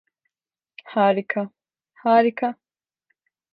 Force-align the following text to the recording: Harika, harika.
Harika, 0.91 1.41
harika. 2.01 2.49